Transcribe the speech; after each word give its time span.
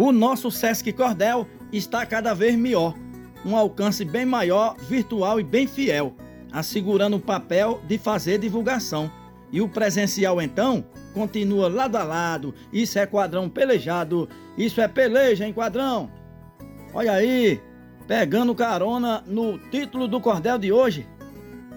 O 0.00 0.12
nosso 0.12 0.50
Sesc 0.50 0.90
Cordel 0.94 1.46
está 1.70 2.06
cada 2.06 2.32
vez 2.32 2.56
melhor, 2.56 2.94
um 3.44 3.54
alcance 3.54 4.02
bem 4.02 4.24
maior, 4.24 4.74
virtual 4.78 5.38
e 5.38 5.44
bem 5.44 5.66
fiel, 5.66 6.14
assegurando 6.50 7.18
o 7.18 7.20
papel 7.20 7.82
de 7.86 7.98
fazer 7.98 8.38
divulgação. 8.38 9.12
E 9.52 9.60
o 9.60 9.68
presencial 9.68 10.40
então 10.40 10.86
continua 11.12 11.68
lado 11.68 11.96
a 11.96 12.02
lado. 12.02 12.54
Isso 12.72 12.98
é 12.98 13.04
quadrão 13.04 13.50
pelejado, 13.50 14.26
isso 14.56 14.80
é 14.80 14.88
peleja 14.88 15.46
em 15.46 15.52
quadrão. 15.52 16.10
Olha 16.94 17.12
aí, 17.12 17.60
pegando 18.08 18.54
carona 18.54 19.22
no 19.26 19.58
título 19.58 20.08
do 20.08 20.18
cordel 20.18 20.56
de 20.56 20.72
hoje. 20.72 21.06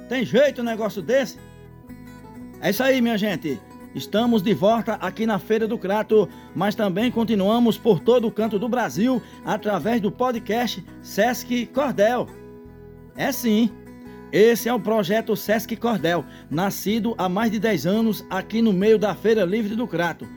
Tem 0.08 0.24
jeito 0.24 0.62
um 0.62 0.66
negócio 0.66 1.02
desse? 1.02 1.38
É 2.62 2.70
isso 2.70 2.84
aí, 2.84 3.02
minha 3.02 3.18
gente. 3.18 3.60
Estamos 3.96 4.42
de 4.42 4.56
volta 4.56 4.94
aqui 4.96 5.28
na 5.28 5.38
Feira 5.38 5.68
do 5.68 5.78
Crato, 5.78 6.28
mas 6.56 6.74
também 6.74 7.12
continuamos 7.12 7.78
por 7.78 8.00
todo 8.00 8.28
o 8.28 8.32
canto 8.32 8.58
do 8.58 8.68
Brasil 8.68 9.22
através 9.46 10.02
do 10.02 10.12
podcast 10.12 10.84
Sesc 11.04 11.68
Cordel. 11.68 12.28
É 13.16 13.32
sim. 13.32 13.70
Esse 14.32 14.68
é 14.68 14.74
o 14.74 14.80
projeto 14.80 15.36
Sesc 15.36 15.76
Cordel, 15.76 16.26
nascido 16.50 17.14
há 17.20 17.30
mais 17.30 17.52
de 17.52 17.60
10 17.60 17.86
anos 17.86 18.26
aqui 18.32 18.64
no 18.64 18.74
meio 18.74 18.98
da 18.98 19.14
Feira 19.14 19.46
Livre 19.46 19.76
do 19.76 19.88
Crato. 19.88 20.28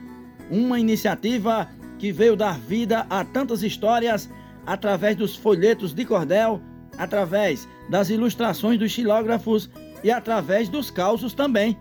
Uma 0.51 0.79
iniciativa 0.79 1.67
que 1.97 2.11
veio 2.11 2.35
dar 2.35 2.59
vida 2.59 3.07
a 3.09 3.25
tantas 3.25 3.63
histórias 3.63 4.29
através 4.67 5.15
dos 5.15 5.35
folhetos 5.35 5.95
de 5.95 6.05
cordel, 6.05 6.61
através 6.95 7.67
das 7.89 8.11
ilustrações 8.11 8.77
dos 8.77 8.91
xilógrafos 8.91 9.67
e 10.03 10.11
através 10.11 10.69
dos 10.69 10.91
causos 10.91 11.33
também. 11.33 11.75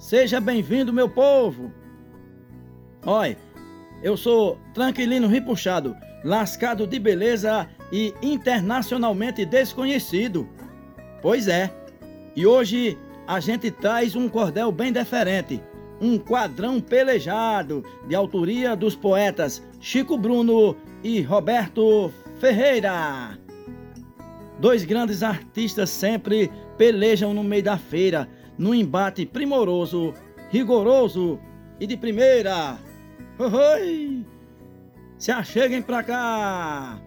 Seja 0.00 0.40
bem-vindo, 0.40 0.94
meu 0.94 1.10
povo! 1.10 1.70
Oi, 3.04 3.36
eu 4.02 4.16
sou 4.16 4.58
tranquilino 4.72 5.28
ripuxado, 5.28 5.94
lascado 6.24 6.86
de 6.86 6.98
beleza 6.98 7.68
e 7.92 8.14
internacionalmente 8.22 9.44
desconhecido. 9.44 10.48
Pois 11.20 11.48
é, 11.48 11.70
e 12.34 12.46
hoje 12.46 12.96
a 13.26 13.40
gente 13.40 13.70
traz 13.70 14.16
um 14.16 14.26
cordel 14.26 14.72
bem 14.72 14.90
diferente, 14.90 15.62
um 16.00 16.18
quadrão 16.18 16.80
pelejado, 16.80 17.84
de 18.08 18.14
autoria 18.14 18.74
dos 18.74 18.96
poetas 18.96 19.62
Chico 19.80 20.16
Bruno 20.16 20.78
e 21.04 21.20
Roberto 21.20 22.10
Ferreira. 22.40 23.38
Dois 24.58 24.82
grandes 24.82 25.22
artistas 25.22 25.90
sempre 25.90 26.50
pelejam 26.78 27.34
no 27.34 27.44
meio 27.44 27.62
da 27.62 27.76
feira 27.76 28.26
num 28.60 28.74
embate 28.74 29.24
primoroso, 29.24 30.12
rigoroso 30.50 31.40
e 31.80 31.86
de 31.86 31.96
primeira. 31.96 32.76
Oi! 33.38 34.22
Se 35.16 35.32
acheguem 35.32 35.80
pra 35.80 36.02
cá! 36.02 37.00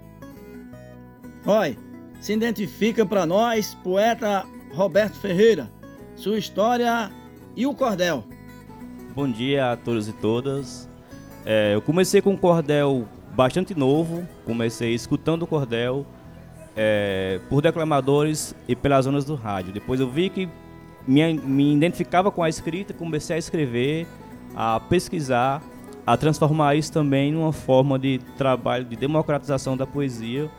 Oi, 1.46 1.78
se 2.20 2.34
identifica 2.34 3.06
para 3.06 3.28
nós, 3.28 3.76
poeta 3.84 4.44
Roberto 4.74 5.16
Ferreira, 5.20 5.72
sua 6.16 6.40
história 6.40 7.12
e 7.56 7.68
o 7.68 7.76
cordel. 7.76 8.24
Bom 9.14 9.30
dia 9.30 9.74
a 9.74 9.78
todos 9.78 10.08
e 10.08 10.14
todas. 10.14 10.90
É, 11.46 11.76
eu 11.76 11.84
comecei 11.84 12.20
com 12.20 12.32
um 12.32 12.38
cordel 12.38 13.08
bastante 13.36 13.78
novo, 13.78 14.28
comecei 14.44 14.96
escutando 14.96 15.44
o 15.44 15.48
cordel 15.48 16.04
é, 16.76 17.40
por 17.48 17.62
declamadores 17.62 18.56
e 18.68 18.76
pelas 18.76 19.06
zonas 19.06 19.24
do 19.24 19.36
rádio. 19.36 19.72
Depois 19.72 20.00
eu 20.00 20.10
vi 20.10 20.32
que 20.32 20.50
me, 21.08 21.34
me 21.34 21.74
identificava 21.74 22.32
com 22.32 22.44
a 22.44 22.50
escrita, 22.50 22.94
comecei 22.94 23.36
a 23.36 23.40
escrever, 23.40 24.08
a 24.56 24.80
pesquisar, 24.80 25.62
a 26.06 26.18
transformar 26.18 26.76
isso 26.76 26.92
também 26.92 27.32
numa 27.32 27.54
forma 27.54 27.98
de 27.98 28.20
trabalho 28.38 28.86
de 28.86 28.96
democratização 28.96 29.78
da 29.78 29.86
poesia, 29.86 30.50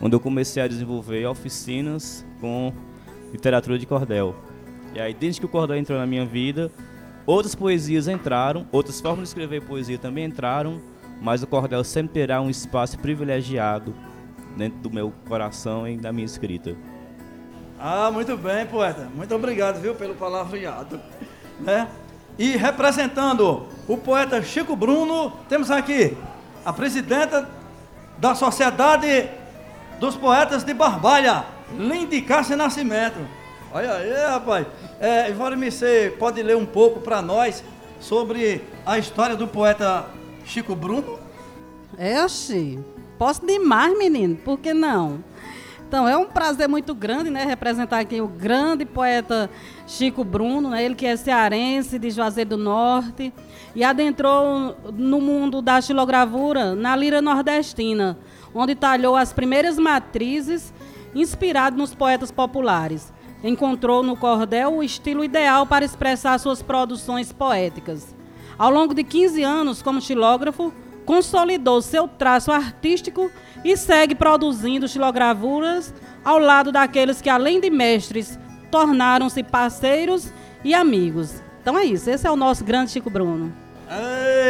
onde 0.00 0.14
eu 0.14 0.20
comecei 0.20 0.62
a 0.62 0.68
desenvolver 0.68 1.26
oficinas 1.26 2.24
com 2.40 2.72
literatura 3.32 3.78
de 3.78 3.86
cordel. 3.86 4.34
E 4.94 5.00
aí, 5.00 5.12
desde 5.12 5.40
que 5.40 5.46
o 5.46 5.48
cordel 5.48 5.76
entrou 5.76 5.98
na 5.98 6.06
minha 6.06 6.24
vida, 6.24 6.70
outras 7.26 7.54
poesias 7.54 8.08
entraram, 8.08 8.66
outras 8.72 9.00
formas 9.00 9.24
de 9.24 9.28
escrever 9.28 9.62
poesia 9.62 9.98
também 9.98 10.24
entraram, 10.24 10.80
mas 11.20 11.42
o 11.42 11.46
cordel 11.46 11.84
sempre 11.84 12.14
terá 12.14 12.40
um 12.40 12.48
espaço 12.48 12.98
privilegiado 12.98 13.94
dentro 14.56 14.78
do 14.78 14.90
meu 14.90 15.12
coração 15.28 15.86
e 15.86 15.96
da 15.96 16.12
minha 16.12 16.24
escrita. 16.24 16.76
Ah, 17.80 18.10
muito 18.10 18.36
bem, 18.36 18.66
poeta. 18.66 19.08
Muito 19.14 19.34
obrigado, 19.34 19.80
viu, 19.80 19.94
pelo 19.94 20.14
palavreado. 20.14 21.00
Né? 21.60 21.88
E 22.36 22.56
representando 22.56 23.66
o 23.86 23.96
poeta 23.96 24.42
Chico 24.42 24.74
Bruno, 24.74 25.32
temos 25.48 25.70
aqui 25.70 26.16
a 26.64 26.72
presidenta 26.72 27.48
da 28.18 28.34
Sociedade 28.34 29.28
dos 30.00 30.16
Poetas 30.16 30.64
de 30.64 30.74
Barbalha, 30.74 31.44
Lindy 31.76 32.20
Cássia 32.22 32.56
Nascimento. 32.56 33.18
Olha 33.72 33.92
aí, 33.92 34.12
rapaz. 34.26 34.66
É, 34.98 35.32
você 35.32 36.14
pode 36.18 36.42
ler 36.42 36.56
um 36.56 36.66
pouco 36.66 37.00
para 37.00 37.22
nós 37.22 37.62
sobre 38.00 38.64
a 38.84 38.98
história 38.98 39.36
do 39.36 39.46
poeta 39.46 40.06
Chico 40.44 40.74
Bruno? 40.74 41.18
É, 41.96 42.16
assim. 42.16 42.84
Posso 43.18 43.44
demais, 43.44 43.96
menino, 43.98 44.36
por 44.36 44.58
que 44.58 44.72
não? 44.72 45.24
Então, 45.88 46.06
é 46.06 46.14
um 46.18 46.26
prazer 46.26 46.68
muito 46.68 46.94
grande, 46.94 47.30
né, 47.30 47.46
representar 47.46 48.00
aqui 48.00 48.20
o 48.20 48.28
grande 48.28 48.84
poeta 48.84 49.48
Chico 49.86 50.22
Bruno, 50.22 50.68
né, 50.68 50.84
ele 50.84 50.94
que 50.94 51.06
é 51.06 51.16
cearense, 51.16 51.98
de 51.98 52.10
Juazeiro 52.10 52.50
do 52.50 52.56
Norte, 52.58 53.32
e 53.74 53.82
adentrou 53.82 54.76
no 54.92 55.18
mundo 55.18 55.62
da 55.62 55.80
xilogravura 55.80 56.74
na 56.74 56.94
lira 56.94 57.22
nordestina, 57.22 58.18
onde 58.54 58.74
talhou 58.74 59.16
as 59.16 59.32
primeiras 59.32 59.78
matrizes, 59.78 60.74
inspirado 61.14 61.78
nos 61.78 61.94
poetas 61.94 62.30
populares. 62.30 63.10
Encontrou 63.42 64.02
no 64.02 64.14
cordel 64.14 64.74
o 64.74 64.82
estilo 64.82 65.24
ideal 65.24 65.66
para 65.66 65.86
expressar 65.86 66.38
suas 66.38 66.60
produções 66.60 67.32
poéticas. 67.32 68.14
Ao 68.58 68.70
longo 68.70 68.92
de 68.92 69.02
15 69.02 69.42
anos 69.42 69.80
como 69.80 70.02
xilógrafo, 70.02 70.70
consolidou 71.08 71.80
seu 71.80 72.06
traço 72.06 72.52
artístico 72.52 73.32
e 73.64 73.74
segue 73.78 74.14
produzindo 74.14 74.84
estilogravuras 74.84 75.94
ao 76.22 76.38
lado 76.38 76.70
daqueles 76.70 77.22
que, 77.22 77.30
além 77.30 77.62
de 77.62 77.70
mestres, 77.70 78.38
tornaram-se 78.70 79.42
parceiros 79.42 80.30
e 80.62 80.74
amigos. 80.74 81.42
Então 81.62 81.78
é 81.78 81.84
isso, 81.86 82.10
esse 82.10 82.26
é 82.26 82.30
o 82.30 82.36
nosso 82.36 82.62
grande 82.62 82.90
Chico 82.90 83.08
Bruno. 83.08 83.50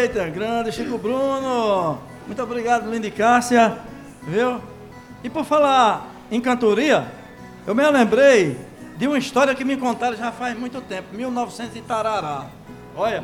Eita, 0.02 0.28
grande 0.30 0.72
Chico 0.72 0.98
Bruno! 0.98 2.00
Muito 2.26 2.42
obrigado, 2.42 2.90
Lindy 2.90 3.12
Cássia, 3.12 3.78
viu? 4.26 4.60
E 5.22 5.30
por 5.30 5.44
falar 5.44 6.08
em 6.28 6.40
cantoria, 6.40 7.06
eu 7.68 7.74
me 7.74 7.88
lembrei 7.88 8.58
de 8.96 9.06
uma 9.06 9.16
história 9.16 9.54
que 9.54 9.64
me 9.64 9.76
contaram 9.76 10.16
já 10.16 10.32
faz 10.32 10.58
muito 10.58 10.80
tempo, 10.80 11.14
1900 11.14 11.76
e 11.76 11.82
tarará. 11.82 12.46
Olha, 12.96 13.22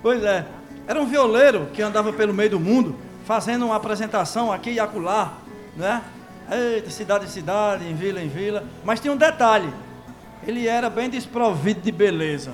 pois 0.00 0.22
é, 0.22 0.46
era 0.90 1.00
um 1.00 1.06
violeiro 1.06 1.68
que 1.72 1.80
andava 1.80 2.12
pelo 2.12 2.34
meio 2.34 2.50
do 2.50 2.58
mundo, 2.58 2.96
fazendo 3.24 3.64
uma 3.64 3.76
apresentação 3.76 4.50
aqui 4.50 4.72
e 4.72 4.80
acolá, 4.80 5.34
né? 5.76 6.02
Eita, 6.50 6.90
cidade 6.90 7.26
em 7.26 7.28
cidade, 7.28 7.88
em 7.88 7.94
vila 7.94 8.20
em 8.20 8.26
vila. 8.26 8.64
Mas 8.82 8.98
tinha 8.98 9.12
um 9.12 9.16
detalhe: 9.16 9.72
ele 10.44 10.66
era 10.66 10.90
bem 10.90 11.08
desprovido 11.08 11.80
de 11.80 11.92
beleza. 11.92 12.50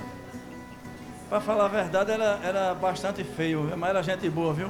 Para 1.31 1.41
falar 1.41 1.65
a 1.65 1.69
verdade, 1.69 2.11
era, 2.11 2.39
era 2.45 2.75
bastante 2.75 3.25
feio, 3.25 3.73
mas 3.75 3.89
era 3.89 4.03
gente 4.03 4.29
boa, 4.29 4.53
viu? 4.53 4.69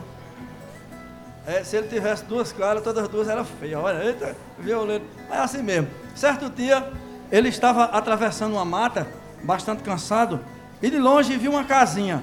É, 1.44 1.64
se 1.64 1.76
ele 1.76 1.88
tivesse 1.88 2.24
duas 2.24 2.52
caras, 2.52 2.84
todas 2.84 3.02
as 3.02 3.08
duas 3.08 3.28
eram 3.28 3.44
feias. 3.44 3.82
Olha, 3.82 4.00
eita, 4.04 4.36
violeiro. 4.60 5.02
É 5.28 5.38
assim 5.38 5.60
mesmo. 5.60 5.88
Certo 6.14 6.48
dia, 6.48 6.88
ele 7.32 7.48
estava 7.48 7.86
atravessando 7.86 8.52
uma 8.52 8.64
mata, 8.64 9.08
bastante 9.42 9.82
cansado, 9.82 10.38
e 10.80 10.88
de 10.88 10.98
longe 10.98 11.36
viu 11.36 11.50
uma 11.50 11.64
casinha 11.64 12.22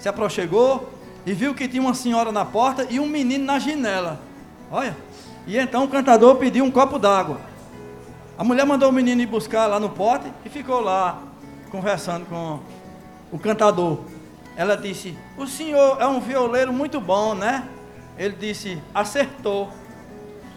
se 0.00 0.08
aproximou 0.08 0.90
e 1.26 1.32
viu 1.32 1.54
que 1.54 1.68
tinha 1.68 1.82
uma 1.82 1.94
senhora 1.94 2.32
na 2.32 2.44
porta 2.44 2.86
e 2.90 2.98
um 2.98 3.06
menino 3.06 3.44
na 3.44 3.58
janela. 3.58 4.18
Olha. 4.70 4.96
E 5.46 5.56
então 5.56 5.84
o 5.84 5.88
cantador 5.88 6.36
pediu 6.36 6.64
um 6.64 6.70
copo 6.70 6.98
d'água. 6.98 7.40
A 8.38 8.42
mulher 8.42 8.64
mandou 8.64 8.88
o 8.88 8.92
menino 8.92 9.20
ir 9.20 9.26
buscar 9.26 9.66
lá 9.66 9.78
no 9.78 9.90
pote 9.90 10.32
e 10.44 10.48
ficou 10.48 10.80
lá 10.80 11.22
conversando 11.70 12.24
com 12.26 12.60
o 13.30 13.38
cantador. 13.38 13.98
Ela 14.56 14.76
disse: 14.76 15.16
O 15.36 15.46
senhor 15.46 16.00
é 16.00 16.06
um 16.06 16.20
violeiro 16.20 16.72
muito 16.72 17.00
bom, 17.00 17.34
né? 17.34 17.68
Ele 18.16 18.34
disse: 18.38 18.82
Acertou. 18.94 19.70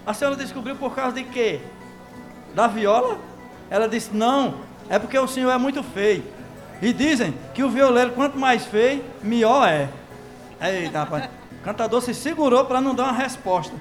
A 0.05 0.13
senhora 0.13 0.35
descobriu 0.35 0.75
por 0.75 0.95
causa 0.95 1.15
de 1.15 1.23
quê? 1.23 1.59
Da 2.55 2.67
viola? 2.67 3.17
Ela 3.69 3.87
disse: 3.87 4.11
Não, 4.13 4.55
é 4.89 4.97
porque 4.97 5.17
o 5.17 5.27
senhor 5.27 5.51
é 5.51 5.57
muito 5.57 5.83
feio. 5.83 6.23
E 6.83 6.91
dizem 6.91 7.33
que 7.53 7.63
o 7.63 7.69
violeiro, 7.69 8.11
quanto 8.11 8.37
mais 8.37 8.65
feio, 8.65 9.01
melhor 9.23 9.65
é. 9.69 9.87
Eita, 10.61 10.99
rapaz. 10.99 11.29
O 11.53 11.63
cantador 11.63 12.01
se 12.01 12.13
segurou 12.13 12.65
para 12.65 12.81
não 12.81 12.93
dar 12.93 13.03
uma 13.03 13.13
resposta. 13.13 13.73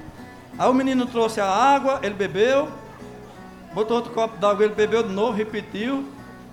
Aí 0.57 0.69
o 0.69 0.73
menino 0.73 1.05
trouxe 1.05 1.41
a 1.41 1.45
água, 1.45 1.99
ele 2.01 2.13
bebeu. 2.13 2.69
Botou 3.73 3.97
outro 3.97 4.13
copo 4.13 4.37
d'água, 4.37 4.63
ele 4.63 4.73
bebeu 4.73 5.03
de 5.03 5.11
novo, 5.11 5.33
repetiu. 5.33 6.05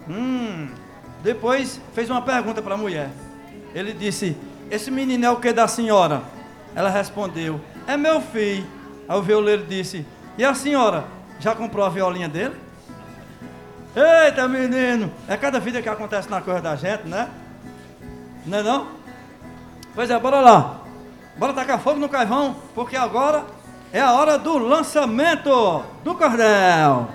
Hum. 0.08 0.70
Depois 1.22 1.80
fez 1.94 2.10
uma 2.10 2.20
pergunta 2.20 2.60
para 2.60 2.74
a 2.74 2.78
mulher. 2.78 3.10
Ele 3.72 3.92
disse: 3.92 4.36
Esse 4.68 4.90
menino 4.90 5.24
é 5.24 5.30
o 5.30 5.36
que 5.36 5.52
da 5.52 5.68
senhora? 5.68 6.20
Ela 6.74 6.90
respondeu: 6.90 7.60
É 7.86 7.96
meu 7.96 8.20
filho. 8.20 8.66
Aí 9.08 9.16
o 9.16 9.22
violeiro 9.22 9.64
disse: 9.66 10.04
E 10.36 10.44
a 10.44 10.52
senhora, 10.52 11.04
já 11.38 11.54
comprou 11.54 11.86
a 11.86 11.88
violinha 11.88 12.28
dele? 12.28 12.56
Eita, 13.94 14.46
menino! 14.46 15.12
É 15.26 15.36
cada 15.36 15.58
vida 15.58 15.82
que 15.82 15.88
acontece 15.88 16.30
na 16.30 16.40
coisa 16.40 16.60
da 16.60 16.76
gente, 16.76 17.08
né? 17.08 17.28
Não 18.46 18.58
é 18.58 18.62
não? 18.62 18.86
Pois 19.94 20.08
é, 20.08 20.18
bora 20.18 20.40
lá. 20.40 20.80
Bora 21.36 21.52
tacar 21.52 21.80
fogo 21.80 21.98
no 21.98 22.08
carvão, 22.08 22.54
porque 22.72 22.96
agora 22.96 23.44
é 23.92 24.00
a 24.00 24.12
hora 24.12 24.38
do 24.38 24.58
lançamento 24.58 25.82
do 26.04 26.14
cordel. 26.14 27.08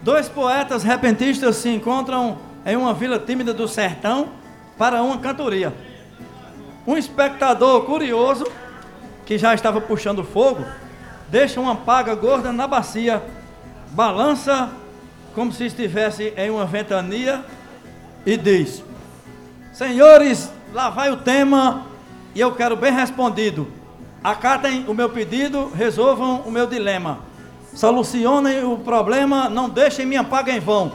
Dois 0.00 0.26
poetas 0.26 0.82
repentistas 0.82 1.56
se 1.56 1.68
encontram 1.68 2.38
em 2.64 2.74
uma 2.74 2.94
vila 2.94 3.18
tímida 3.18 3.52
do 3.52 3.68
sertão 3.68 4.30
para 4.78 5.02
uma 5.02 5.18
cantoria. 5.18 5.74
Um 6.86 6.96
espectador 6.96 7.84
curioso, 7.84 8.46
que 9.26 9.36
já 9.36 9.52
estava 9.52 9.82
puxando 9.82 10.24
fogo, 10.24 10.64
deixa 11.28 11.60
uma 11.60 11.76
paga 11.76 12.14
gorda 12.14 12.50
na 12.52 12.66
bacia, 12.66 13.22
balança 13.90 14.70
como 15.34 15.52
se 15.52 15.66
estivesse 15.66 16.32
em 16.36 16.50
uma 16.50 16.64
ventania 16.64 17.44
e 18.24 18.36
diz: 18.36 18.82
Senhores, 19.72 20.52
lá 20.72 20.90
vai 20.90 21.10
o 21.10 21.16
tema 21.16 21.86
e 22.34 22.40
eu 22.40 22.52
quero 22.52 22.76
bem 22.76 22.92
respondido. 22.92 23.66
Acatem 24.22 24.84
o 24.86 24.94
meu 24.94 25.10
pedido, 25.10 25.70
resolvam 25.74 26.42
o 26.46 26.50
meu 26.50 26.66
dilema. 26.66 27.18
Solucionem 27.74 28.62
o 28.64 28.78
problema, 28.78 29.48
não 29.48 29.68
deixem 29.68 30.06
minha 30.06 30.22
paga 30.22 30.52
em 30.52 30.60
vão. 30.60 30.92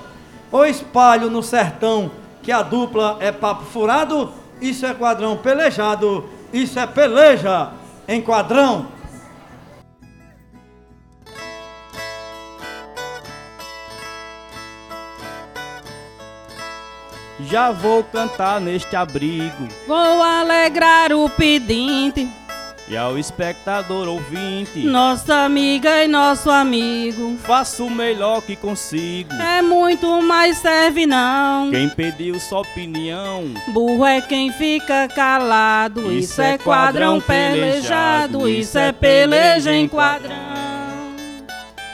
Ou 0.52 0.66
espalho 0.66 1.30
no 1.30 1.44
sertão 1.44 2.12
que 2.42 2.52
a 2.52 2.62
dupla 2.62 3.18
é 3.20 3.32
papo 3.32 3.66
furado, 3.66 4.32
isso 4.62 4.86
é 4.86 4.94
quadrão 4.94 5.36
pelejado, 5.36 6.30
isso 6.54 6.80
é 6.80 6.88
peleja 6.88 7.72
em 8.08 8.22
quadrão. 8.22 8.86
Já 17.40 17.72
vou 17.72 18.04
cantar 18.04 18.60
neste 18.60 18.96
abrigo 18.96 19.68
Vou 19.88 20.24
alegrar 20.24 21.14
o 21.14 21.30
pedinte, 21.30 22.28
e 22.90 22.96
ao 22.96 23.18
espectador 23.18 24.08
ouvinte 24.08 24.80
nossa 24.80 25.44
amiga 25.44 26.04
e 26.04 26.08
nosso 26.08 26.50
amigo. 26.50 27.38
faço 27.44 27.86
o 27.86 27.92
melhor 27.92 28.42
que 28.42 28.56
consigo. 28.56 29.34
É 29.34 29.62
muito 29.62 30.22
mais 30.22 30.58
serve 30.58 31.06
não. 31.06 31.70
Quem 31.70 31.90
pediu 31.90 32.40
sua 32.40 32.62
opinião 32.62 33.44
Burro 33.68 34.06
é 34.06 34.22
quem 34.22 34.54
fica 34.54 35.08
calado. 35.10 36.12
Isso, 36.14 36.42
é 36.42 36.58
quadrão 36.58 37.20
pelejado. 37.20 38.48
Isso 38.48 38.78
é 38.78 38.94
peleja 38.94 39.74
em 39.74 39.88
quadrão. 39.88 40.36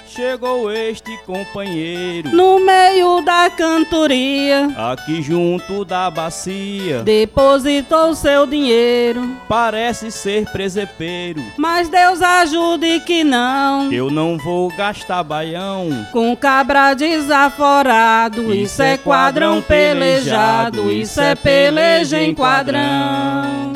chegou 0.05 0.71
este 0.71 1.17
companheiro 1.25 2.29
No 2.29 2.59
meio 2.59 3.19
da 3.21 3.32
cantoria, 3.49 4.69
aqui 4.77 5.21
junto 5.21 5.83
da 5.83 6.09
bacia. 6.09 7.01
depositou 7.03 8.13
seu 8.15 8.45
dinheiro. 8.45 9.35
Parece 9.47 10.11
ser 10.11 10.45
presepeiro. 10.51 11.41
Mas 11.57 11.89
Deus 11.89 12.21
ajude 12.21 12.99
que 13.01 13.23
não. 13.23 13.91
Eu 13.91 14.09
não 14.09 14.37
vou 14.37 14.69
gastar 14.69 15.23
baião. 15.23 15.89
Com 16.11 16.35
cabra 16.35 16.93
desaforado, 16.93 18.53
isso 18.53 18.81
é 18.81 18.97
quadrão 18.97 19.61
pelejado, 19.61 20.91
isso 20.91 21.19
é 21.19 21.35
peleja 21.35 22.21
em 22.21 22.33
quadrão. 22.33 23.72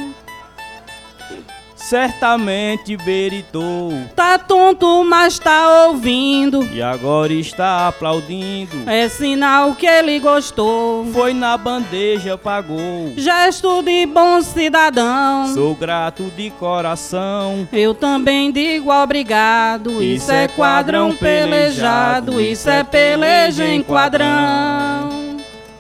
Certamente 1.90 2.98
veritou 2.98 3.94
Tá 4.14 4.38
tonto, 4.38 5.06
mas 5.06 5.40
tá 5.40 5.86
ouvindo. 5.88 6.62
e 6.74 6.82
agora 6.82 7.32
está 7.32 7.88
aplaudindo. 7.88 8.84
É 8.86 9.08
sinal 9.08 9.74
que 9.74 9.86
ele 9.88 10.20
gostou. 10.20 11.06
Foi 11.14 11.34
na 11.34 11.58
bandeja, 11.58 12.38
pagou. 12.38 13.14
Gesto 13.16 13.82
de 13.84 14.06
bom 14.06 14.42
cidadão. 14.42 15.48
Sou 15.54 15.74
grato 15.76 16.24
de 16.36 16.50
coração. 16.50 17.66
Eu 17.72 17.94
também 17.94 18.52
digo 18.52 18.92
obrigado. 18.92 20.04
Isso 20.04 20.30
é 20.30 20.50
quadrão 20.50 21.16
pelejado, 21.16 22.42
isso 22.42 22.70
é 22.70 22.84
peleja 22.84 23.66
em 23.66 23.82
quadrão. 23.82 24.87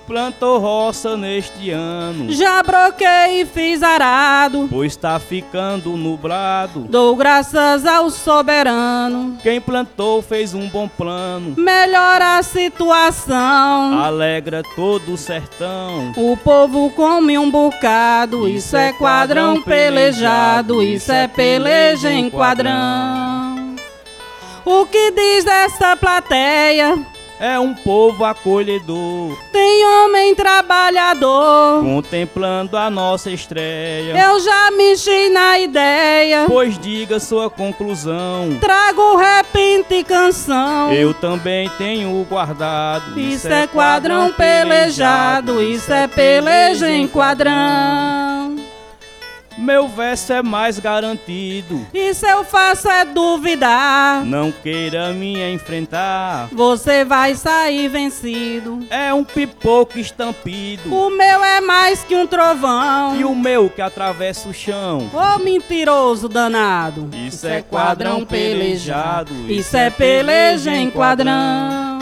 Plantou 0.07 0.57
roça 0.57 1.17
neste 1.17 1.69
ano, 1.69 2.31
Já 2.31 2.63
broquei 2.63 3.41
e 3.41 3.45
fiz 3.45 3.83
arado. 3.83 4.65
pois 4.71 4.95
tá 4.95 5.19
ficando 5.19 5.97
nublado. 5.97 6.85
Dou 6.89 7.13
graças 7.13 7.85
ao 7.85 8.09
soberano. 8.09 9.37
Quem 9.43 9.59
plantou 9.59 10.21
fez 10.21 10.53
um 10.53 10.69
bom 10.69 10.87
plano, 10.87 11.55
Melhora 11.57 12.37
a 12.37 12.43
situação. 12.43 13.99
alegra 14.01 14.63
todo 14.77 15.11
o 15.11 15.17
sertão. 15.17 16.13
O 16.15 16.37
povo 16.37 16.89
come 16.91 17.37
um 17.37 17.51
bocado. 17.51 18.47
Isso 18.47 18.77
é 18.77 18.93
quadrão 18.93 19.61
pelejado. 19.61 20.81
Isso 20.81 21.11
é 21.11 21.27
peleja 21.27 22.09
em 22.09 22.29
quadrão. 22.29 23.75
O 24.63 24.85
que 24.85 25.11
diz 25.11 25.43
dessa 25.43 25.97
plateia? 25.97 26.97
É 27.39 27.59
um 27.59 27.73
povo 27.75 28.25
acolhedor, 28.25 29.37
Tem 29.51 29.85
homem 29.85 30.33
trabalhador. 30.33 31.83
contemplando 31.83 32.75
a 32.75 32.89
nossa 32.89 33.29
estreia. 33.29 34.17
Eu 34.17 34.39
já 34.39 34.71
mexi 34.71 35.29
na 35.29 35.59
ideia. 35.59 36.45
Pois 36.47 36.79
diga 36.79 37.19
sua 37.19 37.47
conclusão. 37.49 38.57
Trago 38.59 39.17
repente 39.17 39.93
e 39.95 40.03
canção. 40.03 40.91
Eu 40.91 41.13
também 41.13 41.69
tenho 41.77 42.25
guardado. 42.27 43.19
Isso 43.19 43.47
é 43.47 43.67
quadrão 43.67 44.33
pelejado, 44.33 45.61
isso 45.61 45.93
é 45.93 46.07
peleja 46.07 46.89
em 46.89 47.07
quadrão. 47.07 48.26
Meu 49.57 49.87
verso 49.87 50.31
é 50.33 50.43
mais 50.43 50.77
garantido. 50.77 51.85
E 51.91 52.13
se 52.13 52.27
eu 52.27 52.43
faço 52.43 52.87
é 52.89 53.03
duvidar, 53.03 54.23
Não 54.23 54.51
queira 54.51 55.11
me 55.13 55.41
enfrentar. 55.51 56.47
você 56.51 57.03
vai 57.03 57.33
sair 57.33 57.87
vencido. 57.89 58.79
É 58.89 59.11
um 59.13 59.23
pipoco 59.23 59.97
estampido. 59.97 60.93
O 60.93 61.09
meu 61.09 61.43
é 61.43 61.59
mais 61.59 62.03
que 62.03 62.15
um 62.15 62.27
trovão. 62.27 63.15
E 63.19 63.25
o 63.25 63.33
meu 63.35 63.67
que 63.69 63.81
atravessa 63.81 64.47
o 64.47 64.53
chão. 64.53 65.09
Ô 65.11 65.39
mentiroso 65.39 66.29
danado. 66.29 67.09
Isso 67.27 67.47
é 67.47 67.61
quadrão 67.61 68.23
pelejado. 68.25 69.33
Isso 69.51 69.75
é 69.75 69.89
peleja 69.89 70.75
em 70.75 70.91
quadrão. 70.91 71.97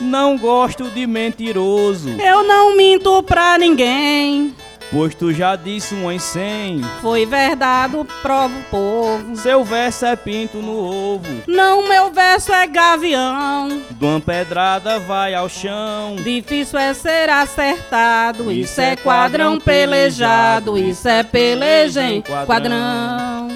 Não 0.00 0.36
gosto 0.36 0.90
de 0.90 1.06
mentiroso. 1.06 2.10
Eu 2.20 2.42
não 2.42 2.76
minto 2.76 3.22
pra 3.22 3.56
ninguém. 3.56 4.54
Pois 4.96 5.14
tu 5.14 5.30
já 5.30 5.56
disse 5.56 5.94
um 5.94 6.10
em 6.10 6.18
cem. 6.18 6.80
Foi 7.02 7.26
verdade, 7.26 7.98
prova 8.22 8.54
o 8.58 8.62
povo. 8.70 9.36
Seu 9.36 9.62
verso 9.62 10.06
é 10.06 10.16
pinto 10.16 10.56
no 10.56 10.72
ovo. 10.72 11.42
Não, 11.46 11.86
meu 11.86 12.10
verso 12.10 12.50
é 12.50 12.66
gavião. 12.66 13.82
De 13.90 14.04
uma 14.06 14.18
pedrada 14.18 14.98
vai 14.98 15.34
ao 15.34 15.50
chão. 15.50 16.16
Difícil 16.16 16.78
é 16.78 16.94
ser 16.94 17.28
acertado. 17.28 18.50
Isso 18.50 18.80
é 18.80 18.96
quadrão 18.96 19.60
pelejado. 19.60 20.78
Isso 20.78 21.06
é 21.06 21.22
peleja 21.22 22.02
em 22.02 22.22
quadrão. 22.22 23.48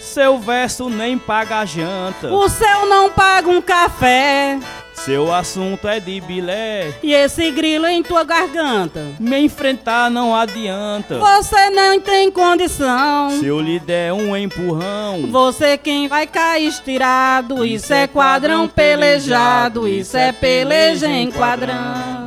Seu 0.00 0.38
verso 0.38 0.88
nem 0.88 1.18
paga 1.18 1.58
a 1.58 1.64
janta. 1.64 2.32
O 2.32 2.48
seu 2.48 2.86
não 2.86 3.10
paga 3.10 3.48
um 3.48 3.60
café. 3.60 4.56
Seu 5.04 5.32
assunto 5.32 5.88
é 5.88 5.98
de 5.98 6.20
bilé. 6.20 6.92
E 7.02 7.14
esse 7.14 7.50
grilo 7.50 7.86
em 7.86 8.02
tua 8.02 8.22
garganta. 8.22 9.00
Me 9.18 9.38
enfrentar 9.38 10.10
não 10.10 10.36
adianta. 10.36 11.18
Você 11.18 11.70
não 11.70 11.98
tem 11.98 12.30
condição. 12.30 13.30
Se 13.30 13.46
eu 13.46 13.60
lhe 13.60 13.80
der 13.80 14.12
um 14.12 14.36
empurrão. 14.36 15.26
Você 15.30 15.78
quem 15.78 16.06
vai 16.06 16.26
cair 16.26 16.66
estirado. 16.66 17.64
Isso 17.64 17.94
é 17.94 18.06
quadrão 18.06 18.68
pelejado. 18.68 19.88
Isso 19.88 20.18
é 20.18 20.32
peleja 20.32 21.08
em 21.08 21.30
quadrão. 21.30 22.19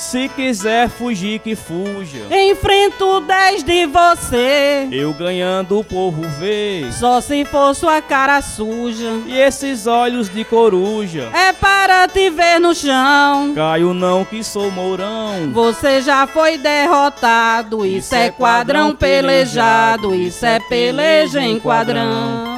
Se 0.00 0.30
quiser 0.30 0.88
fugir, 0.88 1.40
que 1.40 1.54
fuja. 1.54 2.20
Enfrento 2.30 3.20
10 3.20 3.62
de 3.62 3.84
você. 3.84 4.88
Eu 4.90 5.12
ganhando 5.12 5.78
o 5.78 5.84
povo 5.84 6.22
vê. 6.38 6.86
Só 6.90 7.20
se 7.20 7.44
for 7.44 7.74
sua 7.74 8.00
cara 8.00 8.40
suja. 8.40 9.20
E 9.26 9.38
esses 9.38 9.86
olhos 9.86 10.30
de 10.30 10.42
coruja. 10.42 11.30
É 11.34 11.52
para 11.52 12.08
te 12.08 12.30
ver 12.30 12.58
no 12.58 12.74
chão. 12.74 13.52
Caio 13.54 13.92
não 13.92 14.24
que 14.24 14.42
sou 14.42 14.70
mourão. 14.70 15.52
Você 15.52 16.00
já 16.00 16.26
foi 16.26 16.56
derrotado. 16.56 17.84
Isso 17.84 18.14
é 18.14 18.30
quadrão 18.30 18.96
pelejado. 18.96 20.14
Isso 20.14 20.46
é 20.46 20.58
peleja 20.60 21.42
em 21.42 21.60
quadrão. 21.60 22.49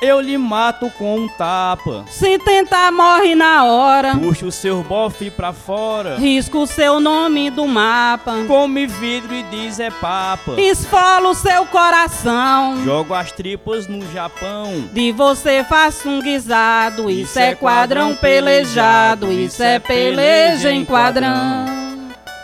Eu 0.00 0.20
lhe 0.20 0.38
mato 0.38 0.90
com 0.96 1.16
um 1.16 1.28
tapa. 1.28 2.04
Se 2.08 2.38
tentar, 2.38 2.92
morre 2.92 3.34
na 3.34 3.64
hora. 3.64 4.16
Puxa 4.16 4.46
o 4.46 4.52
seu 4.52 4.82
bofe 4.82 5.30
pra 5.30 5.52
fora. 5.52 6.16
Risco 6.16 6.58
o 6.58 6.66
seu 6.66 7.00
nome 7.00 7.50
do 7.50 7.66
mapa. 7.66 8.44
Come 8.46 8.86
vidro 8.86 9.34
e 9.34 9.42
diz 9.44 9.80
é 9.80 9.90
papa. 9.90 10.60
Esfola 10.60 11.30
o 11.30 11.34
seu 11.34 11.66
coração. 11.66 12.82
Jogo 12.84 13.14
as 13.14 13.32
tripas 13.32 13.86
no 13.86 14.00
Japão. 14.12 14.88
De 14.92 15.12
você 15.12 15.64
faço 15.64 16.08
um 16.08 16.20
guisado. 16.20 17.10
Isso, 17.10 17.38
é 17.38 17.54
quadrão 17.54 18.14
pelejado. 18.14 19.32
Isso 19.32 19.62
é 19.62 19.78
peleja 19.78 20.70
em 20.70 20.84
quadrão. 20.84 21.66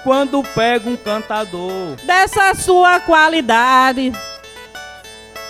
Quando 0.03 0.43
pego 0.55 0.91
um 0.91 0.97
cantador, 0.97 1.97
Dessa 2.05 2.55
sua 2.55 3.01
qualidade. 3.01 4.13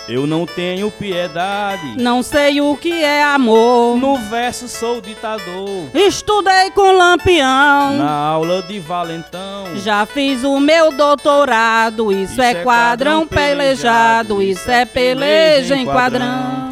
Eu 0.07 0.27
não 0.27 0.45
tenho 0.45 0.91
piedade. 0.91 1.95
Não 1.97 2.21
sei 2.21 2.61
o 2.61 2.75
que 2.77 3.03
é 3.03 3.23
amor. 3.23 3.97
No 3.97 4.17
verso 4.17 4.67
sou 4.67 5.01
ditador. 5.01 5.89
Estudei 5.93 6.69
com 6.71 6.91
lampião. 6.91 7.97
Na 7.97 8.11
aula 8.11 8.61
de 8.61 8.79
valentão. 8.79 9.75
Já 9.77 10.05
fiz 10.05 10.43
o 10.43 10.59
meu 10.59 10.91
doutorado. 10.91 12.11
Isso, 12.11 12.33
Isso 12.33 12.41
é 12.41 12.51
é 12.51 12.53
quadrão 12.63 13.25
quadrão 13.25 13.27
pelejado. 13.27 14.35
pelejado, 14.35 14.41
Isso 14.41 14.69
é 14.71 14.85
peleja 14.85 15.75
em 15.75 15.85
quadrão. 15.85 16.19
quadrão. 16.27 16.64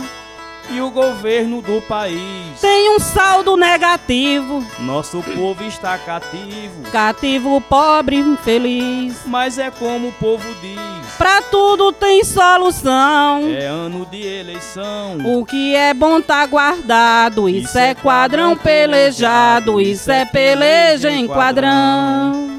O 0.93 1.01
governo 1.01 1.59
do 1.59 1.81
país. 1.81 2.61
Tem 2.61 2.95
um 2.95 2.99
saldo 2.99 3.57
negativo. 3.57 4.63
Nosso 4.77 5.23
povo 5.23 5.63
está 5.63 5.97
cativo. 5.97 6.83
Cativo, 6.91 7.59
pobre, 7.61 8.17
infeliz. 8.17 9.21
Mas 9.25 9.57
é 9.57 9.71
como 9.71 10.09
o 10.09 10.11
povo 10.11 10.45
diz. 10.61 10.77
Pra 11.17 11.41
tudo 11.41 11.91
tem 11.91 12.23
solução. 12.23 13.41
É 13.49 13.65
ano 13.65 14.05
de 14.05 14.21
eleição. 14.21 15.17
O 15.25 15.43
que 15.43 15.73
é 15.75 15.95
bom 15.95 16.21
tá 16.21 16.45
guardado. 16.45 17.49
Isso, 17.49 17.69
Isso 17.69 17.79
é 17.79 17.89
é 17.89 17.95
quadrão 17.95 18.55
pelejado. 18.55 19.71
pelejado, 19.73 19.81
Isso 19.81 20.11
é 20.11 20.25
peleja 20.25 21.09
em 21.09 21.25
quadrão. 21.25 22.52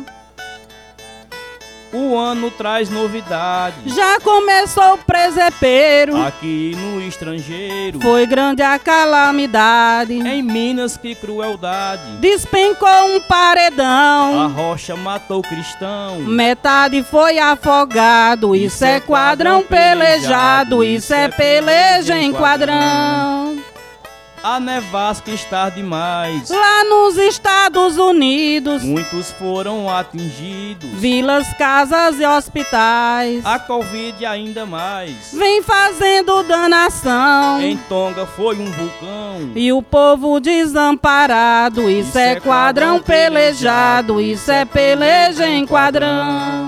O 1.94 2.18
ano 2.18 2.50
traz 2.50 2.90
novidade. 2.90 3.76
Já 3.86 4.18
começou 4.20 4.94
o 4.94 4.98
presepeiro. 4.98 6.20
Aqui 6.20 6.76
no 6.76 7.00
estrangeiro. 7.00 8.00
Foi 8.00 8.26
grande 8.26 8.62
a 8.62 8.76
calamidade. 8.80 10.12
Em 10.14 10.42
Minas, 10.42 10.96
que 10.96 11.14
crueldade. 11.14 12.02
Despencou 12.18 12.88
um 12.88 13.18
A 13.18 13.20
paredão. 13.20 14.48
rocha 14.48 14.96
matou 14.96 15.40
cristão. 15.40 16.18
Metade 16.18 17.04
foi 17.04 17.38
afogado. 17.38 18.56
Isso 18.56 18.84
é 18.84 18.98
quadrão 18.98 19.62
pelejado. 19.62 20.82
Isso 20.82 21.14
é 21.14 21.28
peleja 21.28 22.16
em 22.16 22.32
quadrão. 22.32 23.33
A 24.46 24.60
nevasca 24.60 25.30
está 25.30 25.70
demais. 25.70 26.50
Lá 26.50 26.84
nos 26.84 27.16
Estados 27.16 27.96
Unidos, 27.96 28.82
Muitos 28.82 29.30
foram 29.30 29.88
atingidos. 29.88 30.90
vilas, 31.00 31.50
casas 31.54 32.20
e 32.20 32.26
hospitais. 32.26 33.40
A 33.46 33.58
Covid 33.58 34.26
ainda 34.26 34.66
mais. 34.66 35.32
Vem 35.32 35.62
fazendo 35.62 36.42
danação. 36.42 37.58
Em 37.62 37.78
Tonga 37.88 38.26
foi 38.26 38.58
um 38.58 38.70
vulcão. 38.70 39.52
E 39.56 39.72
o 39.72 39.80
povo 39.82 40.38
desamparado, 40.38 41.88
isso, 41.88 42.18
é 42.18 42.38
quadrão 42.38 43.00
pelejado, 43.00 44.20
isso 44.20 44.52
é 44.52 44.66
peleja 44.66 45.48
em 45.48 45.64
quadrão. 45.66 46.63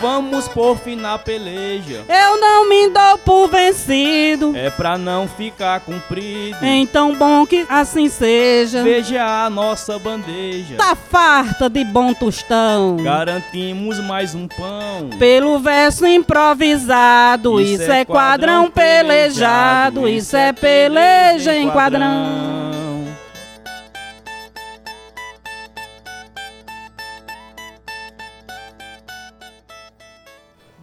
Vamos 0.00 0.48
por 0.48 0.78
fim 0.78 0.96
na 0.96 1.18
peleja. 1.18 2.04
Eu 2.08 2.40
não 2.40 2.68
me 2.68 2.88
dou 2.88 3.18
por 3.18 3.48
vencido, 3.48 4.56
É 4.56 4.70
pra 4.70 4.96
não 4.96 5.28
ficar 5.28 5.80
comprido. 5.80 6.56
então 6.64 7.14
bom 7.14 7.44
que 7.44 7.66
assim 7.68 8.08
seja. 8.08 8.82
Veja 8.82 9.44
a 9.44 9.50
nossa 9.50 9.98
bandeja. 9.98 10.76
Tá 10.76 10.94
farta 10.96 11.68
de 11.68 11.84
bom 11.84 12.14
tostão. 12.14 12.96
Garantimos 12.96 13.98
mais 14.00 14.34
um 14.34 14.48
pão. 14.48 15.10
Pelo 15.18 15.58
verso 15.58 16.06
improvisado, 16.06 17.60
isso, 17.60 17.90
é 17.90 18.04
quadrão 18.04 18.70
pelejado, 18.70 20.08
isso 20.08 20.36
é 20.36 20.52
peleja 20.52 21.54
em 21.54 21.68
quadrão. 21.68 22.69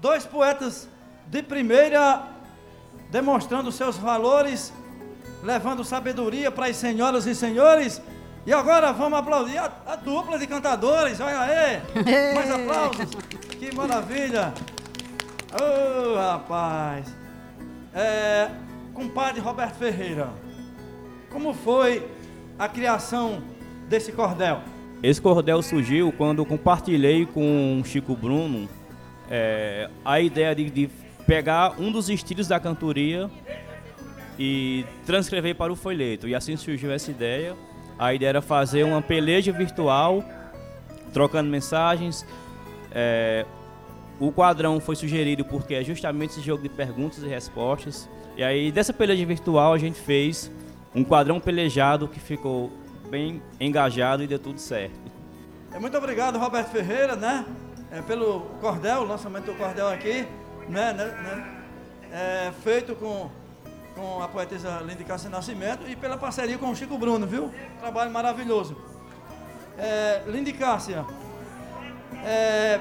Dois 0.08 0.26
poetas 0.26 0.88
de 1.28 1.44
primeira 1.44 2.30
demonstrando 3.12 3.74
seus 3.74 3.98
valores, 3.98 4.72
levando 5.44 5.84
sabedoria 5.84 6.50
para 6.50 6.68
as 6.68 6.78
senhoras 6.78 7.26
e 7.26 7.36
senhores. 7.36 8.02
E 8.46 8.54
agora 8.54 8.94
vamos 8.94 9.20
aplaudir 9.20 9.58
a, 9.58 9.70
a 9.86 9.96
dupla 9.98 10.40
de 10.40 10.48
cantadores. 10.48 11.20
Olha 11.20 11.42
aí! 11.42 11.82
Mais 12.34 12.50
aplausos! 12.50 13.16
Que 13.60 13.76
maravilha! 13.76 14.54
Ô 15.52 16.16
rapaz! 16.16 17.14
É, 17.94 18.50
compadre 18.94 19.42
Roberto 19.42 19.76
Ferreira, 19.76 20.30
como 21.30 21.54
foi 21.54 22.10
a 22.58 22.70
criação 22.70 23.42
desse 23.90 24.14
cordel? 24.14 24.62
Esse 25.04 25.22
cordel 25.22 25.62
surgiu 25.62 26.14
quando 26.14 26.46
compartilhei 26.46 27.26
com 27.26 27.82
o 27.82 27.84
Chico 27.84 28.16
Bruno 28.16 28.70
é, 29.30 29.90
a 30.04 30.20
ideia 30.20 30.56
de, 30.56 30.70
de 30.70 30.90
pegar 31.26 31.76
um 31.80 31.92
dos 31.92 32.10
estilos 32.10 32.48
da 32.48 32.60
cantoria 32.60 33.30
e 34.40 34.86
transcrever 35.06 35.56
para 35.56 35.72
o 35.72 35.76
folheto. 35.76 36.28
E 36.28 36.36
assim 36.36 36.56
surgiu 36.56 36.92
essa 36.92 37.12
ideia. 37.12 37.56
A 38.00 38.14
ideia 38.14 38.30
era 38.30 38.42
fazer 38.42 38.84
uma 38.84 39.02
peleja 39.02 39.52
virtual, 39.52 40.24
trocando 41.12 41.50
mensagens. 41.50 42.26
É, 42.92 43.46
o 44.20 44.32
quadrão 44.32 44.80
foi 44.80 44.96
sugerido 44.96 45.44
porque 45.44 45.76
é 45.76 45.84
justamente 45.84 46.32
esse 46.32 46.42
jogo 46.42 46.64
de 46.64 46.70
perguntas 46.70 47.22
e 47.24 47.28
respostas. 47.28 48.10
E 48.36 48.44
aí, 48.44 48.72
dessa 48.72 48.94
peleja 48.94 49.26
virtual, 49.26 49.74
a 49.74 49.78
gente 49.78 50.00
fez 50.00 50.52
um 50.94 51.04
quadrão 51.04 51.40
pelejado 51.40 52.08
que 52.08 52.20
ficou 52.20 52.72
bem 53.10 53.42
engajado 53.60 54.24
e 54.24 54.28
deu 54.28 54.40
tudo 54.40 54.60
certo. 54.60 54.96
É, 55.72 55.80
muito 55.80 55.98
obrigado, 55.98 56.38
Roberto 56.38 56.70
Ferreira, 56.70 57.16
né? 57.16 57.46
É, 57.92 58.02
pelo 58.02 58.42
cordel, 58.60 59.02
o 59.02 59.06
lançamento 59.06 59.46
do 59.46 59.56
cordel 59.56 59.88
aqui, 59.88 60.28
né? 60.68 60.94
né, 60.94 61.06
né, 61.06 61.58
é, 62.12 62.52
feito 62.64 62.96
com, 62.96 63.30
com 63.96 64.22
a 64.22 64.28
poetisa 64.28 64.82
Lindy 64.86 65.04
Cássia 65.04 65.30
Nascimento 65.30 65.88
e 65.88 65.96
pela 65.96 66.18
parceria 66.18 66.58
com 66.58 66.70
o 66.70 66.76
Chico 66.76 66.98
Bruno, 66.98 67.26
viu? 67.26 67.52
Trabalho 67.80 68.12
maravilhoso. 68.12 68.76
É, 69.78 70.24
Lindy 70.28 70.54
Cássia, 70.54 71.06
é, 72.26 72.80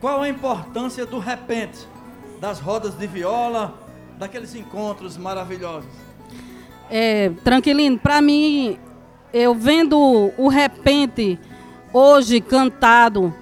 qual 0.00 0.22
a 0.22 0.28
importância 0.28 1.04
do 1.04 1.18
repente, 1.18 1.86
das 2.40 2.58
rodas 2.58 2.96
de 2.96 3.06
viola, 3.06 3.74
daqueles 4.18 4.54
encontros 4.54 5.16
maravilhosos? 5.16 5.90
É, 6.90 7.30
Tranquilino, 7.44 7.98
pra 7.98 8.20
mim, 8.20 8.78
eu 9.32 9.54
vendo 9.54 9.96
o 10.36 10.48
repente 10.48 11.38
hoje 11.92 12.40
cantado, 12.40 13.32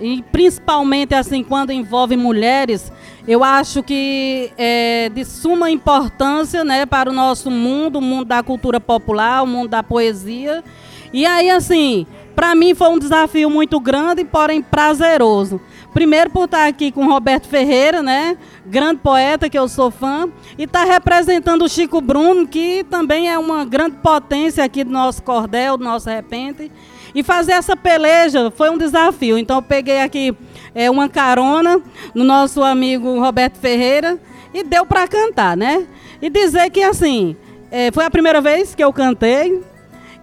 e 0.00 0.22
principalmente 0.30 1.14
assim 1.14 1.42
quando 1.42 1.72
envolve 1.72 2.16
mulheres, 2.16 2.92
eu 3.26 3.44
acho 3.44 3.82
que 3.82 4.50
é 4.56 5.10
de 5.10 5.24
suma 5.24 5.70
importância 5.70 6.64
né, 6.64 6.86
para 6.86 7.10
o 7.10 7.12
nosso 7.12 7.50
mundo, 7.50 7.98
o 7.98 8.02
mundo 8.02 8.24
da 8.26 8.42
cultura 8.42 8.80
popular, 8.80 9.42
o 9.42 9.46
mundo 9.46 9.68
da 9.68 9.82
poesia. 9.82 10.64
E 11.12 11.24
aí, 11.26 11.50
assim, 11.50 12.06
para 12.34 12.54
mim 12.54 12.74
foi 12.74 12.88
um 12.88 12.98
desafio 12.98 13.50
muito 13.50 13.80
grande, 13.80 14.24
porém 14.24 14.62
prazeroso. 14.62 15.60
Primeiro 15.92 16.30
por 16.30 16.44
estar 16.44 16.68
aqui 16.68 16.92
com 16.92 17.06
Roberto 17.06 17.48
Ferreira, 17.48 18.02
né? 18.02 18.36
Grande 18.64 19.00
poeta 19.00 19.48
que 19.48 19.58
eu 19.58 19.66
sou 19.68 19.90
fã, 19.90 20.28
e 20.56 20.64
estar 20.64 20.84
representando 20.84 21.64
o 21.64 21.68
Chico 21.68 22.00
Bruno, 22.00 22.46
que 22.46 22.84
também 22.84 23.28
é 23.28 23.38
uma 23.38 23.64
grande 23.64 23.96
potência 23.96 24.62
aqui 24.62 24.84
do 24.84 24.90
nosso 24.90 25.22
cordel, 25.22 25.76
do 25.76 25.84
nosso 25.84 26.08
repente. 26.08 26.70
E 27.18 27.22
fazer 27.24 27.50
essa 27.50 27.76
peleja 27.76 28.48
foi 28.48 28.70
um 28.70 28.78
desafio. 28.78 29.36
Então 29.36 29.56
eu 29.56 29.62
peguei 29.62 30.02
aqui 30.02 30.32
é, 30.72 30.88
uma 30.88 31.08
carona 31.08 31.82
no 32.14 32.22
nosso 32.22 32.62
amigo 32.62 33.18
Roberto 33.18 33.58
Ferreira 33.58 34.16
e 34.54 34.62
deu 34.62 34.86
para 34.86 35.08
cantar, 35.08 35.56
né? 35.56 35.84
E 36.22 36.30
dizer 36.30 36.70
que 36.70 36.80
assim, 36.80 37.34
é, 37.72 37.90
foi 37.90 38.04
a 38.04 38.10
primeira 38.10 38.40
vez 38.40 38.72
que 38.72 38.84
eu 38.84 38.92
cantei. 38.92 39.60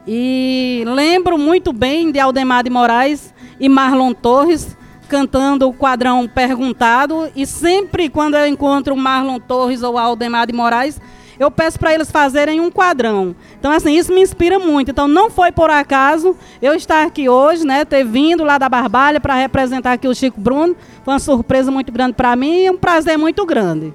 E 0.08 0.86
lembro 0.88 1.38
muito 1.38 1.74
bem 1.74 2.14
de 2.14 2.18
Aldemar 2.18 2.64
de 2.64 2.70
Moraes 2.70 3.34
e 3.60 3.68
Marlon 3.68 4.14
Torres 4.14 4.78
cantando 5.10 5.68
o 5.68 5.74
quadrão 5.74 6.25
perguntado. 6.30 7.30
E 7.36 7.46
sempre 7.46 8.08
quando 8.08 8.36
eu 8.36 8.48
encontro 8.48 8.96
Marlon 8.96 9.38
Torres 9.42 9.84
ou 9.84 9.98
Aldemar 9.98 10.48
de 10.48 10.54
Moraes, 10.54 11.02
eu 11.39 11.51
peço 11.51 11.80
para 11.80 11.94
eles 11.94 12.10
fazerem 12.10 12.60
um 12.60 12.72
quadrão. 12.72 13.36
Então, 13.60 13.72
assim, 13.72 13.96
isso 13.96 14.13
me 14.13 14.22
inspira 14.22 14.60
muito. 14.60 14.92
Então, 14.92 15.08
não 15.08 15.30
foi 15.30 15.51
por 15.51 15.70
acaso 15.70 16.36
eu 16.62 16.74
estar 16.74 17.06
aqui 17.06 17.27
hoje, 17.30 17.65
né? 17.65 17.86
Ter 17.86 18.04
vindo 18.06 18.44
lá 18.44 18.58
da 18.58 18.70
Barbalha 18.70 19.20
para 19.20 19.36
representar 19.36 19.94
aqui 19.94 20.08
o 20.08 20.15
Chico 20.15 20.39
Bruno. 20.39 20.75
Foi 21.04 21.13
uma 21.13 21.20
surpresa 21.20 21.72
muito 21.72 21.92
grande 21.92 22.13
para 22.13 22.36
mim 22.36 22.65
e 22.65 22.70
um 22.70 22.77
prazer 22.77 23.18
muito 23.18 23.46
grande. 23.46 23.94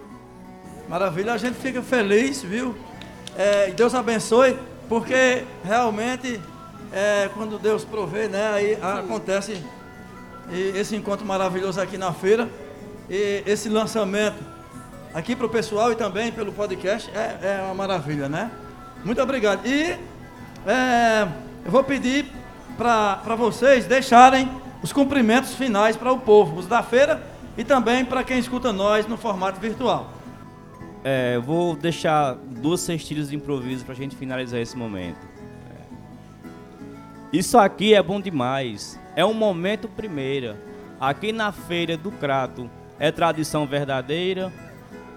Maravilha, 0.88 1.32
a 1.32 1.38
gente 1.38 1.54
fica 1.54 1.80
feliz, 1.82 2.42
viu? 2.42 2.74
É, 3.36 3.70
Deus 3.70 3.94
abençoe, 3.94 4.58
porque 4.88 5.44
realmente 5.64 6.40
é, 6.92 7.30
quando 7.34 7.58
Deus 7.58 7.84
provê, 7.84 8.26
né, 8.28 8.50
aí 8.52 8.78
acontece 8.82 9.62
esse 10.74 10.96
encontro 10.96 11.24
maravilhoso 11.24 11.80
aqui 11.80 11.96
na 11.96 12.12
feira, 12.12 12.48
e 13.08 13.42
esse 13.46 13.68
lançamento 13.68 14.49
aqui 15.12 15.34
para 15.34 15.46
o 15.46 15.48
pessoal 15.48 15.92
e 15.92 15.96
também 15.96 16.30
pelo 16.30 16.52
podcast 16.52 17.10
é, 17.10 17.38
é, 17.42 17.62
uma 17.64 17.74
maravilha, 17.74 18.28
né? 18.28 18.50
Muito 19.04 19.20
obrigado. 19.20 19.66
E 19.66 19.98
é, 20.66 21.28
eu 21.64 21.70
vou 21.70 21.82
pedir 21.82 22.26
para 22.76 23.34
vocês 23.36 23.86
deixarem 23.86 24.48
os 24.82 24.92
cumprimentos 24.92 25.54
finais 25.54 25.96
para 25.96 26.12
o 26.12 26.18
povo, 26.18 26.58
os 26.58 26.66
da 26.66 26.82
feira 26.82 27.22
e 27.56 27.64
também 27.64 28.04
para 28.04 28.24
quem 28.24 28.38
escuta 28.38 28.72
nós 28.72 29.06
no 29.06 29.16
formato 29.16 29.60
virtual. 29.60 30.10
É, 31.02 31.38
vou 31.38 31.74
deixar 31.76 32.34
duas 32.34 32.80
cestilhas 32.80 33.30
de 33.30 33.36
improviso 33.36 33.84
para 33.84 33.94
a 33.94 33.96
gente 33.96 34.14
finalizar 34.16 34.60
esse 34.60 34.76
momento. 34.76 35.18
É. 35.70 37.36
Isso 37.36 37.58
aqui 37.58 37.94
é 37.94 38.02
bom 38.02 38.20
demais. 38.20 38.98
É 39.16 39.24
um 39.24 39.34
momento 39.34 39.88
primeira. 39.88 40.58
Aqui 41.00 41.32
na 41.32 41.52
feira 41.52 41.96
do 41.96 42.10
Crato 42.12 42.70
é 42.98 43.10
tradição 43.10 43.66
verdadeira. 43.66 44.52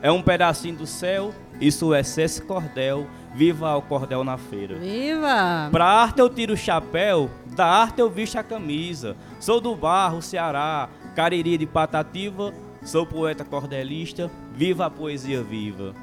É 0.03 0.11
um 0.11 0.21
pedacinho 0.21 0.75
do 0.75 0.85
céu. 0.85 1.33
Isso 1.61 1.93
é 1.93 2.03
Cesse 2.03 2.41
Cordel. 2.41 3.07
Viva 3.33 3.75
o 3.75 3.81
cordel 3.81 4.23
na 4.23 4.37
feira. 4.37 4.75
Viva! 4.75 5.69
Pra 5.71 5.85
arte 5.85 6.19
eu 6.19 6.29
tiro 6.29 6.53
o 6.53 6.57
chapéu, 6.57 7.31
da 7.55 7.65
arte 7.65 7.99
eu 7.99 8.07
visto 8.07 8.37
a 8.37 8.43
camisa. 8.43 9.15
Sou 9.39 9.59
do 9.59 9.75
barro, 9.75 10.21
Ceará, 10.21 10.87
Cariri 11.15 11.57
de 11.57 11.65
Patativa, 11.65 12.53
sou 12.83 13.07
poeta 13.07 13.43
cordelista, 13.43 14.29
viva 14.53 14.85
a 14.85 14.89
poesia 14.89 15.41
viva. 15.41 15.95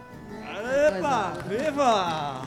Epa, 0.88 1.34
viva! 1.46 2.42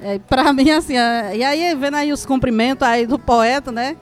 É, 0.00 0.18
pra 0.20 0.50
mim, 0.54 0.70
assim, 0.70 0.96
é, 0.96 1.36
e 1.36 1.44
aí 1.44 1.74
vendo 1.74 1.96
aí 1.96 2.12
os 2.12 2.24
cumprimentos 2.24 2.86
aí 2.88 3.06
do 3.06 3.18
poeta, 3.18 3.70
né? 3.70 3.96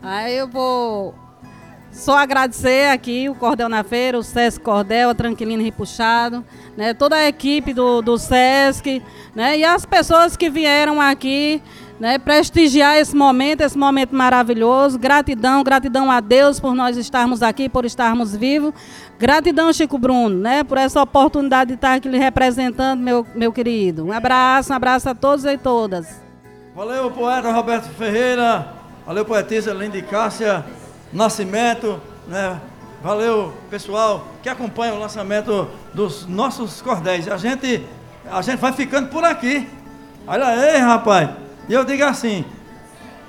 Aí 0.00 0.36
eu 0.36 0.46
vou 0.46 1.12
só 1.92 2.16
agradecer 2.18 2.88
aqui 2.90 3.28
o 3.28 3.34
Cordel 3.34 3.68
na 3.68 3.82
Feira, 3.82 4.18
o 4.18 4.22
Sesc 4.22 4.60
Cordel, 4.60 5.10
a 5.10 5.14
Tranquilino 5.14 5.62
Repuxado, 5.62 6.44
né? 6.76 6.94
Toda 6.94 7.16
a 7.16 7.26
equipe 7.26 7.74
do, 7.74 8.00
do 8.00 8.16
Sesc, 8.16 9.02
né? 9.34 9.58
E 9.58 9.64
as 9.64 9.84
pessoas 9.84 10.36
que 10.36 10.48
vieram 10.48 11.00
aqui 11.00 11.60
né, 11.98 12.16
prestigiar 12.18 12.96
esse 12.96 13.14
momento, 13.14 13.60
esse 13.60 13.76
momento 13.76 14.14
maravilhoso. 14.14 14.98
Gratidão, 14.98 15.62
gratidão 15.62 16.10
a 16.10 16.20
Deus 16.20 16.58
por 16.60 16.74
nós 16.74 16.96
estarmos 16.96 17.42
aqui, 17.42 17.68
por 17.68 17.84
estarmos 17.84 18.34
vivos. 18.34 18.72
Gratidão, 19.18 19.72
Chico 19.72 19.98
Bruno, 19.98 20.38
né, 20.38 20.64
por 20.64 20.78
essa 20.78 21.02
oportunidade 21.02 21.68
de 21.68 21.74
estar 21.74 21.94
aqui 21.94 22.08
lhe 22.08 22.18
representando, 22.18 23.00
meu, 23.00 23.26
meu 23.34 23.52
querido. 23.52 24.06
Um 24.06 24.12
abraço, 24.12 24.72
um 24.72 24.76
abraço 24.76 25.08
a 25.10 25.14
todos 25.14 25.44
e 25.44 25.58
todas. 25.58 26.22
Valeu, 26.74 27.10
poeta 27.10 27.52
Roberto 27.52 27.90
Ferreira. 27.90 28.74
Valeu, 29.04 29.24
poetisa 29.24 29.74
Lindy 29.74 30.02
Cássia 30.02 30.64
Nascimento, 31.12 32.00
né? 32.28 32.60
Valeu, 33.02 33.52
pessoal 33.70 34.26
que 34.42 34.48
acompanha 34.48 34.92
o 34.92 34.98
lançamento 34.98 35.66
dos 35.94 36.26
nossos 36.26 36.82
cordéis. 36.82 37.26
A 37.28 37.38
gente, 37.38 37.82
a 38.30 38.42
gente 38.42 38.58
vai 38.58 38.72
ficando 38.72 39.08
por 39.08 39.24
aqui. 39.24 39.66
Olha 40.26 40.46
aí, 40.46 40.78
rapaz. 40.78 41.30
E 41.68 41.72
eu 41.72 41.84
digo 41.84 42.04
assim: 42.04 42.44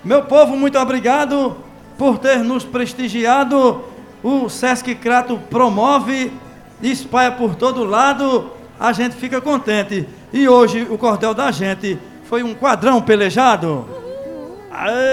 meu 0.04 0.24
povo, 0.24 0.58
muito 0.58 0.78
obrigado 0.78 1.56
por 1.98 2.18
ter 2.18 2.40
nos 2.40 2.66
prestigiado. 2.66 3.84
O 4.24 4.50
Sesc 4.50 4.94
Crato 4.96 5.40
promove, 5.50 6.34
espalha 6.82 7.32
por 7.32 7.56
todo 7.56 7.86
lado. 7.86 8.52
A 8.80 8.92
gente 8.92 9.16
fica 9.16 9.40
contente. 9.40 10.08
E 10.34 10.50
hoje 10.50 10.88
o 10.90 10.98
cordel 10.98 11.34
da 11.34 11.52
gente 11.52 11.98
foi 12.26 12.44
um 12.44 12.54
quadrão 12.54 13.02
pelejado. 13.02 13.88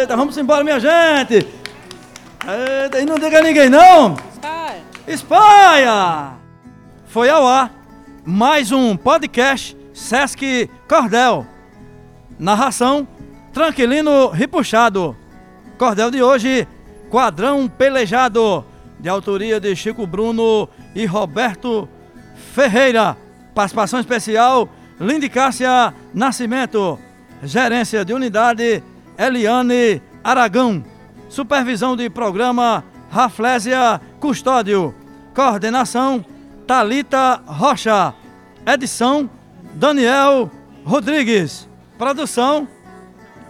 Eita, 0.01 0.17
vamos 0.17 0.37
embora, 0.39 0.65
minha 0.65 0.81
gente. 0.81 1.47
E 2.51 3.05
não 3.05 3.17
diga 3.17 3.41
a 3.41 3.43
ninguém, 3.43 3.69
não. 3.69 4.17
Espalha. 4.33 4.83
Espalha. 5.07 6.33
Foi 7.05 7.29
ao 7.29 7.47
ar 7.47 7.71
mais 8.25 8.73
um 8.73 8.97
podcast 8.97 9.77
Sesc 9.93 10.71
Cordel. 10.89 11.47
Narração 12.39 13.07
Tranquilino 13.53 14.31
Ripuxado. 14.31 15.15
Cordel 15.77 16.11
de 16.11 16.23
hoje, 16.23 16.67
Quadrão 17.11 17.69
Pelejado, 17.69 18.65
de 18.99 19.11
autoria 19.11 19.61
de 19.61 19.77
Chico 19.77 20.07
Bruno 20.07 20.71
e 20.95 21.05
Roberto 21.05 21.87
Ferreira. 22.55 23.15
Participação 23.55 24.01
especial, 24.01 24.71
Lindy 24.99 25.29
Cássia 25.29 25.93
Nascimento. 26.15 26.99
Gerência 27.43 28.07
de 28.07 28.15
unidade, 28.15 28.83
Eliane 29.19 30.01
Aragão. 30.25 30.83
Supervisão 31.29 31.95
de 31.95 32.09
programa, 32.09 32.85
Raflésia 33.11 34.01
Custódio. 34.19 34.95
Coordenação, 35.35 36.25
Talita 36.67 37.43
Rocha. 37.47 38.15
Edição, 38.67 39.29
Daniel 39.75 40.51
Rodrigues. 40.85 41.69
Produção, 41.97 42.67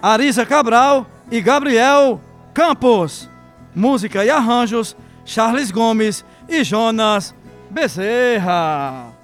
Arisa 0.02 0.44
Cabral 0.44 1.06
e 1.30 1.40
Gabriel 1.40 2.20
Campos. 2.52 3.28
Música 3.74 4.24
e 4.24 4.30
arranjos, 4.30 4.96
Charles 5.24 5.70
Gomes 5.70 6.24
e 6.48 6.64
Jonas 6.64 7.34
Bezerra. 7.70 9.17